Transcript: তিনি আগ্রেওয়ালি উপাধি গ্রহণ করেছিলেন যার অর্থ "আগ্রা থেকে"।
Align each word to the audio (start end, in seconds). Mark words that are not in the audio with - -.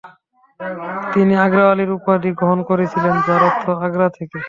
তিনি 1.13 1.33
আগ্রেওয়ালি 1.45 1.85
উপাধি 1.97 2.29
গ্রহণ 2.39 2.59
করেছিলেন 2.69 3.15
যার 3.25 3.41
অর্থ 3.47 3.63
"আগ্রা 3.85 4.07
থেকে"। 4.17 4.37